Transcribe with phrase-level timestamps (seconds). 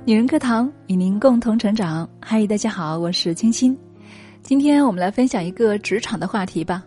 [0.00, 2.08] 女人课堂与您共同成长。
[2.20, 3.78] 嗨，大家好，我是清新。
[4.42, 6.82] 今天我们来分享一个职场的话题吧。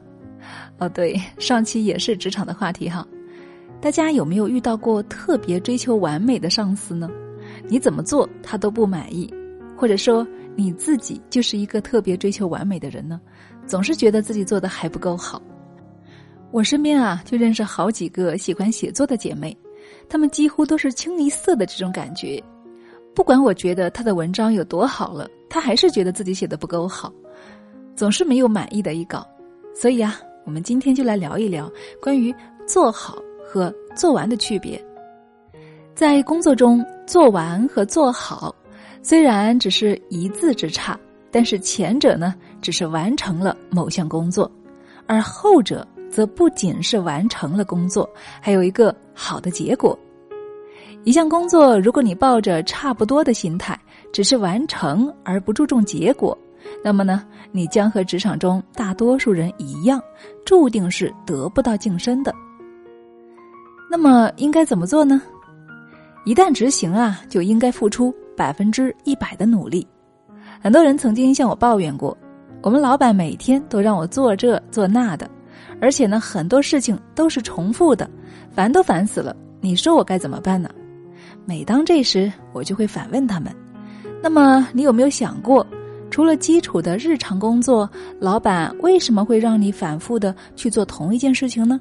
[0.80, 3.08] 哦，对，上期也是职场的话题哈。
[3.80, 7.10] 大家有没有遇到过特别追求完美的上司呢？
[7.70, 9.34] 你怎么做他都不满意，
[9.78, 13.22] 或者说你自己就是一个特别追求完美的人呢？
[13.66, 15.42] 总是觉得自己做的还不够好。
[16.52, 19.58] 我身边啊，就认识好几个喜欢写作的姐妹，
[20.10, 22.44] 她们几乎都是清一色的这种感觉。
[23.16, 27.12] 不管我觉得他的文章有多好了，他还是觉得自己写的不够好，
[27.96, 29.26] 总是没有满意的一稿。
[29.74, 32.36] 所以啊，我们今天就来聊一聊关于
[32.68, 34.80] 做好和做完的区别。
[35.96, 38.54] 在工作中，做完和做好
[39.02, 41.00] 虽然只是一字之差，
[41.32, 44.52] 但是前者呢，只是完成了某项工作，
[45.08, 45.88] 而后者。
[46.08, 48.10] 则不仅是完成了工作，
[48.40, 49.98] 还有一个好的结果。
[51.06, 53.80] 一项工作，如果你抱着差不多的心态，
[54.12, 56.36] 只是完成而不注重结果，
[56.84, 60.02] 那么呢，你将和职场中大多数人一样，
[60.44, 62.34] 注定是得不到晋升的。
[63.88, 65.22] 那么应该怎么做呢？
[66.26, 69.88] 一旦执行啊，就应该付出百分之一百的努力。
[70.60, 72.18] 很多人曾经向我抱怨过，
[72.64, 75.30] 我们老板每天都让我做这做那的。
[75.80, 78.10] 而且呢，很多事情都是重复的，
[78.50, 79.36] 烦都烦死了。
[79.62, 80.68] 你说我该怎么办呢？
[81.46, 83.56] 每当这时，我就会反问他们
[84.22, 85.66] ：“那么，你有没有想过，
[86.10, 91.80] 除了基础的日常工作，老板为什么会让你反复的去做同一件事情呢？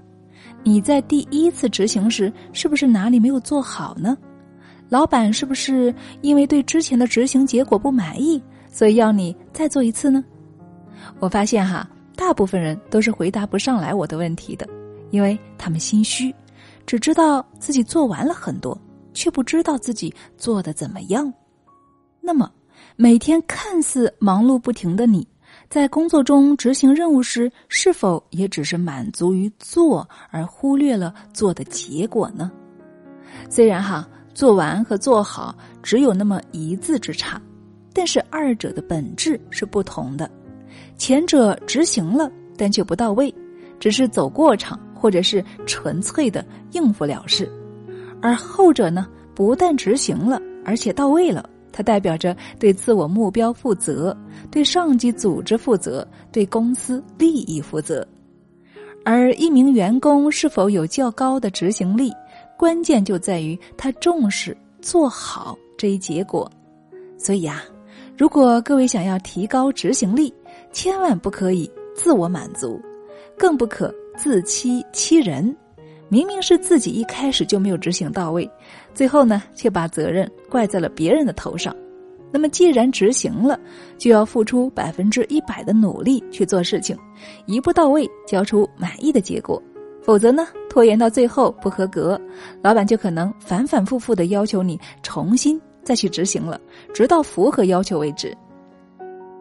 [0.63, 4.17] 你在第一次执行时，是不是哪里没有做好呢？
[4.89, 10.23] 老板是不是因为对之前的执行结果不满意，所以要你再做一次呢？”
[11.19, 11.89] 我发现哈。
[12.17, 14.65] 大部分人都是回答不上来我的问题的，
[15.11, 16.33] 因为他们心虚，
[16.87, 18.81] 只知道自己做完了很多，
[19.15, 21.33] 却不知道自己做的怎么样。
[22.21, 22.51] 那么，
[22.97, 25.27] 每天看似忙碌不停的你，
[25.69, 32.51] 在工作中执行任务时，是否也只是满足于做，而忽略了做的结果呢？
[33.49, 37.41] 虽然哈，做完和做好只有那么一字之差，
[37.93, 40.31] 但是二者的本质是不同的。
[40.97, 43.33] 前者执行了，但却不到位，
[43.79, 47.45] 只是走过场，或者是纯粹的应付了事；
[48.25, 51.47] 而后者呢，不但执行了，而且到位了。
[51.71, 54.17] 它代表着对自我目标负责，
[54.51, 58.07] 对上级组织负责，对公司利益负责。
[59.05, 62.11] 而一名员工是否有较高的执行力，
[62.57, 66.51] 关键就在于他重视做好这一结果。
[67.19, 67.63] 所以啊，
[68.17, 70.33] 如果各位想要提高执行力，
[70.73, 72.81] 千万不可以自我满足，
[73.37, 75.55] 更不可自欺欺人。
[76.15, 78.49] 明明是自己一开始就没有执行到位，
[78.95, 81.75] 最后呢却把责任怪在了别人的头上。
[82.33, 83.59] 那么既然执行了，
[83.99, 86.97] 就要付出百分之一百的努力去做事情，
[87.47, 89.61] 一步到位，交出满意的结果。
[90.05, 92.21] 否则呢，拖延到最后不合格，
[92.63, 96.61] 老板就可能反反复复的要求你重新再去执行了，
[96.95, 98.33] 直到符合要求为止。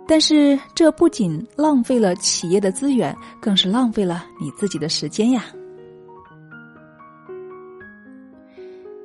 [0.07, 5.45] 但是这不仅浪费了企业的资源，更是浪费了你自己的时间呀。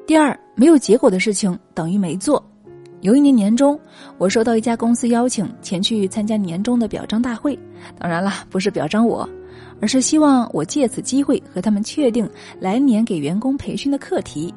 [0.09, 2.43] 第二，没有结果的事情等于没做。
[3.03, 3.79] 有一年年终，
[4.17, 7.59] 我收到一家公司邀请前去参加年终的表彰大会，
[7.99, 9.29] 当然了，不是表彰我，
[9.83, 12.27] 而是希望我借此机会和他们确定
[12.59, 14.53] 来年给员工培训的课题。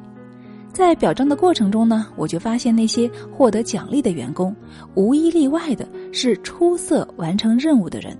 [0.72, 4.56] 在表彰的过程中呢，我就发现那些获得奖励的员工，
[4.94, 8.16] 无一例外的是出色完成任务的人，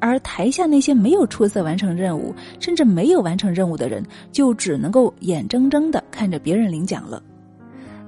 [0.00, 7.22] 而台下那些没有出色完成任务，甚至没有完成任务的人，就只能够眼睁睁的看着别人领奖了。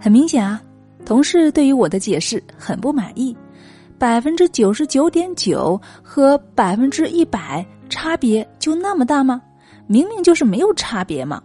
[0.00, 0.62] 很明显啊，
[1.04, 3.37] 同事对于我的解释很不满意，
[3.99, 9.43] 百分之九十九点九和百分之一百差别就那么大吗？
[9.87, 11.43] 明明就是没有差别嘛，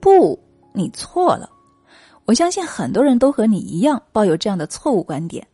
[0.00, 0.38] 不。
[0.74, 1.50] 你错了，
[2.24, 5.46] 我相信很多人都和你一样抱有这样的错误观点。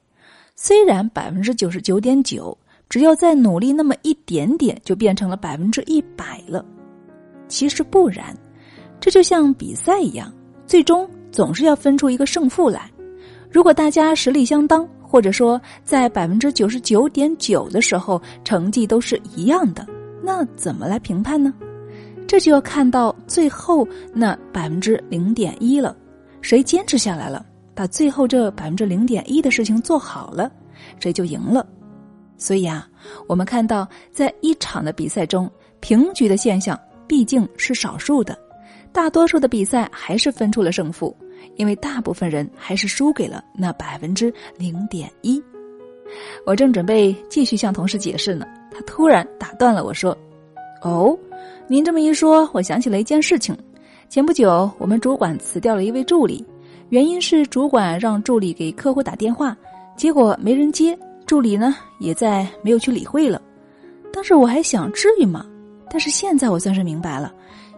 [0.54, 2.56] 虽然百分之九十九点九，
[2.88, 6.64] 只要再努力那么一点点，就变成了百分之一百了。
[7.46, 8.36] 其实不然，
[9.00, 10.32] 这就像比赛一样，
[10.66, 12.90] 最终总是要分出一个胜负来。
[13.50, 19.86] 如果大家实力相当，或者说在百分之九十九点九的时候成绩都是一样的，
[20.22, 21.52] 那怎么来评判呢？
[22.26, 25.96] 这就要看到最后那百分之零点一了，
[26.42, 27.44] 谁坚持下来了，
[27.74, 30.50] 把最后这百分之零点一的事情做好了，
[31.00, 31.66] 谁就赢了。
[32.38, 32.88] 所以啊，
[33.26, 35.50] 我们看到在一场的比赛中，
[35.80, 38.38] 平局的现象毕竟是少数的，
[38.92, 41.14] 大多数的比赛还是分出了胜负，
[41.56, 45.42] 因为大部分人还是输给了那百分之零点一。
[46.46, 50.16] 我正准备继续向同事解释呢，他突然打断了我说
[50.82, 51.18] ：“哦，
[51.66, 53.54] 您这么一说，我想起了一件事情。
[54.08, 56.42] 前不久，我们主管辞掉了一位助理，
[56.88, 59.54] 原因是主管让助理给客户打电话，
[59.98, 60.98] 结果没人接，
[61.28, 63.40] 助理呢也再没有去理会了。
[64.12, 65.46] 当时我还想，至于吗？
[65.90, 67.32] 但是现在我算是明白了，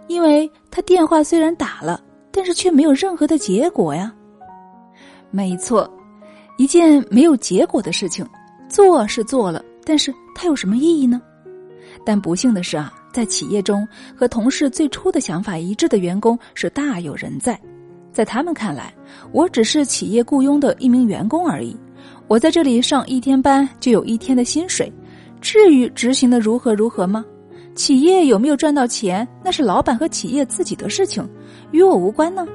[0.07, 2.01] 因为他电话虽然打了，
[2.31, 4.15] 但是却没有任何的结果呀。
[5.31, 5.93] 没错。”
[6.57, 8.27] 一件没有结果的事情，
[8.69, 11.19] 做是做了，但是它有什么意义呢？
[12.05, 17.59] 但不幸的是啊，在企业中和同事最初的想法一致的员工是大有人在，
[18.13, 18.93] 在他们看来，
[19.33, 21.75] 我只是企业雇佣的一名员工而已，
[22.31, 24.91] 我在这里上一天班就有一天的薪水，
[25.41, 27.25] 至于执行的如何如何吗？
[27.75, 31.29] 企业有没有赚到钱，那是老板和企业自己的事情，
[31.73, 32.47] 与我无关呢。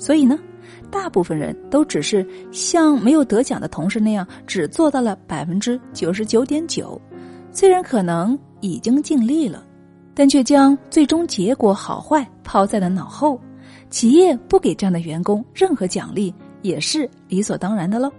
[0.00, 0.36] 所以呢？
[0.90, 7.00] 大部分人都只是像没有得奖的同事那样，只做到了百分之九十九点九。
[7.52, 9.64] 虽然可能已经尽力了，
[10.12, 13.40] 但却将最终结果好坏抛在了脑后。
[13.90, 18.10] 企业不给这样的员工任何奖励，也是理所当然的喽。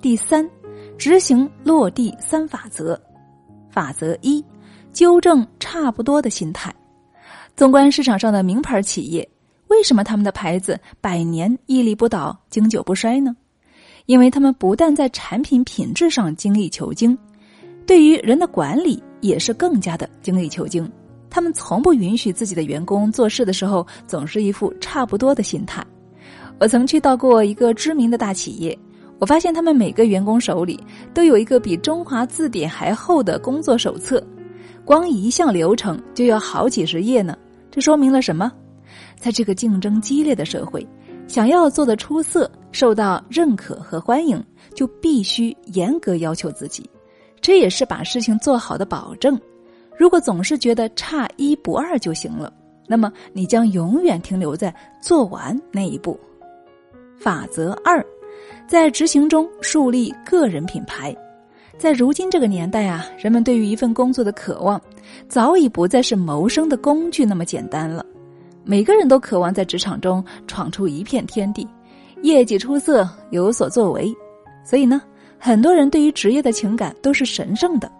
[0.00, 0.48] 第三，
[0.96, 2.98] 执行落地三法则。
[3.68, 4.42] 法则一：
[4.92, 6.74] 纠正差不多的心态。
[7.54, 9.28] 纵观市场上的名牌企业。
[9.68, 13.36] 为什么他们的牌子百年屹立不倒、经久不衰呢？
[14.06, 17.16] 因为他们不但在产品品质上精益求精，
[17.86, 20.90] 对于人的管理也是更加的精益求精。
[21.30, 25.86] 他们从不允许自己的员工做事的时候总是一副差不多的心态。
[26.58, 28.76] 我曾去到过一个知名的大企业，
[29.20, 30.82] 我发现他们每个员工手里
[31.12, 34.20] 都有一个比中华字典还厚的工作手册，
[34.82, 37.36] 光一项流程就要好几十页呢。
[37.70, 38.50] 这说明了什么？
[39.20, 40.84] 在这个竞争激烈的社会，
[41.28, 44.42] 想要做的出色、受到认可和欢迎，
[44.74, 46.88] 就必须严格要求自己，
[47.42, 49.38] 这也是把事情做好的保证。
[49.98, 52.50] 如果总是觉得差一不二就行了，
[52.88, 56.18] 那么你将永远停留在做完那一步。
[57.18, 58.04] 法则二，
[58.66, 61.14] 在执行中树立个人品牌。
[61.78, 64.80] 在如今这个年代啊，人们对于一份工作的渴望，
[65.28, 68.04] 早已不再是谋生的工具那么简单了。
[68.64, 71.66] 每个人都渴望在职场中闯出一片天地，
[72.22, 74.14] 业绩出色，有所作为。
[74.62, 75.00] 所以呢，
[75.38, 77.90] 很多人对于职业的情感都是神圣的，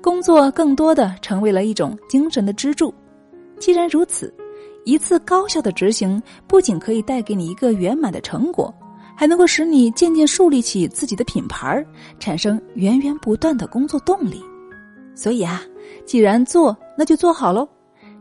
[0.00, 2.94] 工作更多的成为了一种精神的支柱。
[3.58, 4.32] 既然如此，
[4.84, 8.72] 一次高效的执行不仅可以带给你一个圆满的成果，
[9.16, 11.84] 还能够使你渐渐树立起自己的品牌，
[12.18, 14.42] 产生源源不断的工作动力。
[15.14, 15.62] 所以啊，
[16.04, 17.68] 既然做，那就做好喽。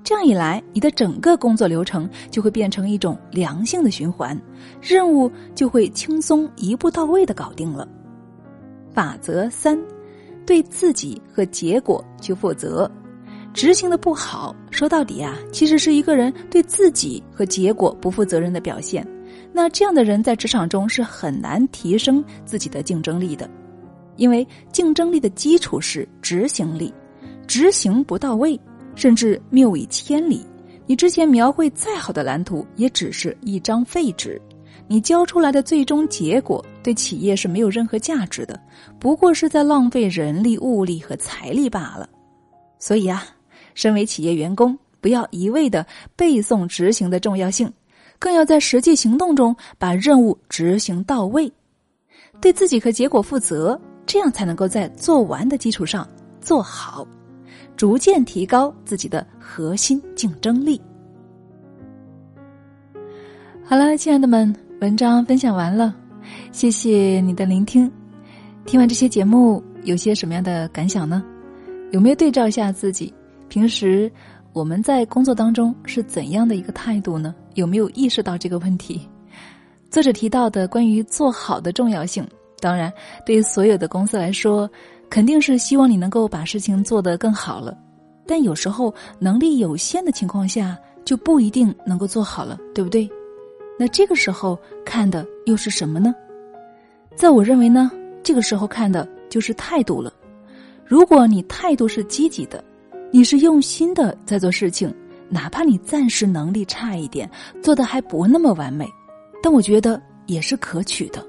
[0.03, 4.39] 这样一来，你的整个工作流程就会变成一种良性的循环，
[4.81, 7.87] 任务就会轻松一步到位的搞定了。
[8.93, 9.79] 法则三，
[10.45, 12.89] 对自己和结果去负责。
[13.53, 19.07] 执行的不好，说到底啊，其实是一个人对自己和结果不负责任的表现。
[19.51, 23.49] 那这样的人在职场中是很难提升自己的竞争力的，
[24.15, 26.93] 因为竞争力的基础是执行力，
[27.47, 28.59] 执行不到位。
[28.95, 30.45] 甚至谬以千里，
[30.85, 34.39] 你之前描绘再好的蓝图，也只是一张废纸。
[34.87, 38.59] 你交出来的最终结果，对企业是没有任何价值的，
[38.99, 42.07] 不过是在浪费人力、物力和财力罢了。
[42.77, 43.23] 所以啊，
[43.73, 45.83] 身为企业员工，不要一味的
[46.15, 47.67] 背诵执行的重要性，
[48.23, 51.51] 更要在实际行动中把任务执行到位，
[52.39, 56.07] 对自己和结果负责，这样才能够在做完的基础上
[56.39, 57.05] 做好。
[57.75, 60.81] 逐渐提高自己的核心竞争力。
[63.65, 65.93] 好了，亲爱的们，文章分享完了，
[66.53, 67.91] 谢谢你的聆听。
[68.65, 71.21] 听完这些节目，有些什么样的感想呢？
[71.91, 73.13] 有没有对照一下自己
[73.49, 74.09] 平时
[74.53, 77.35] 我们在工作当中是怎样的一个态度呢？
[77.53, 79.07] 有没有意识到这个问题？
[79.89, 82.27] 作者提到的关于做好的重要性，
[82.59, 82.91] 当然
[83.25, 84.69] 对于所有的公司来说。
[85.09, 87.77] 肯定是希望你能够把事情做得更好了，
[88.25, 93.07] 但有时候能力有限的情况下，就不一定能够做好了，对不对？
[93.77, 96.15] 那这个时候看的又是什么呢？
[97.15, 97.91] 在我认为呢，
[98.23, 100.11] 这个时候看的就是态度了。
[100.83, 102.63] 如果你态度是积极的，
[103.11, 104.91] 你是用心的在做事情，
[105.33, 107.27] 哪怕你暂时能力差一点，
[107.63, 108.87] 做的还不那么完美，
[109.41, 111.25] 但我觉得也是可取的。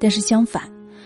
[0.00, 0.62] 但是相反。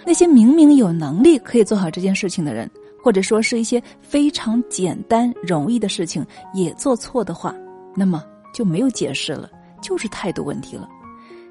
[0.09, 2.71] 那些明明有能力可以做好这件事情的人，
[3.03, 6.25] 或者说是一些非常简单容易的事情
[6.55, 7.53] 也做错的话，
[7.93, 8.23] 那么
[8.55, 9.51] 就没有解释了，
[9.83, 10.89] 就是态度问题了。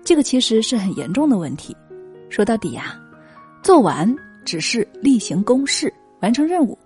[0.05, 1.75] 这个其实是很严重的问题。
[2.29, 2.97] 说到底呀，
[3.61, 6.77] 做完只是例行公事，完成任务，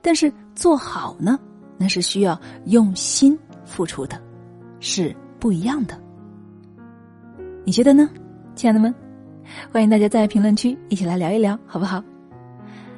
[0.00, 1.38] 但是做好呢，
[1.76, 4.20] 那是需要用心付出的，
[4.80, 5.96] 是不一样的。
[7.64, 8.08] 你觉得呢，
[8.54, 8.92] 亲爱的们？
[9.70, 12.02] 欢迎大家在评论区一起来聊一聊，好不好？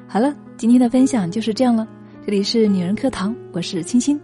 [0.06, 1.86] 好了，今天的分享就是这样了。
[2.24, 4.18] 这里是女人课堂，我是青青，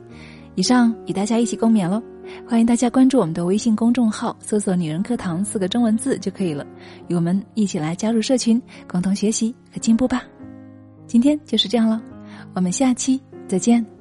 [0.54, 2.02] 以上与大家一起共勉喽。
[2.46, 6.66] 欢迎大家关注我们的微信公众号，搜索“女人课堂”四个中文字就可以了，
[7.06, 10.24] 与我们一起来加入社群，共同学习和进步吧。
[11.06, 12.02] 今天就是这样了，
[12.52, 13.95] 我们下期再见。